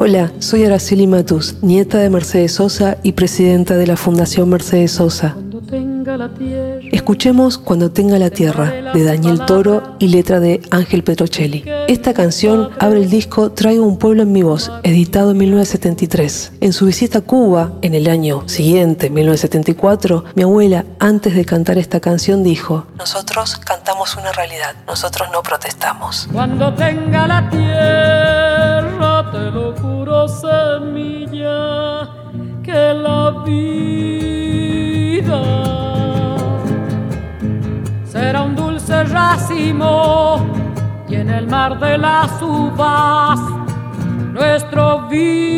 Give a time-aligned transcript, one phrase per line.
[0.00, 5.36] Hola, soy Araceli Matus, nieta de Mercedes Sosa y presidenta de la Fundación Mercedes Sosa.
[6.92, 11.64] Escuchemos Cuando tenga la tierra, de Daniel Toro y letra de Ángel Petrocelli.
[11.88, 16.52] Esta canción abre el disco Traigo un pueblo en mi voz, editado en 1973.
[16.60, 21.76] En su visita a Cuba, en el año siguiente, 1974, mi abuela, antes de cantar
[21.76, 26.28] esta canción, dijo, Nosotros cantamos una realidad, nosotros no protestamos.
[26.32, 28.57] Cuando tenga la tierra,
[29.32, 32.08] te lo juro, semilla,
[32.62, 34.98] que la vida
[38.14, 40.44] era un dulce racimo
[41.08, 43.38] y en el mar de las uvas
[44.32, 45.57] nuestro vino.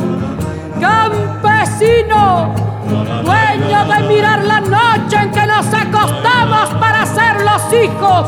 [0.81, 2.53] campesino,
[3.23, 8.27] dueño de mirar la noche en que nos acostamos para ser los hijos.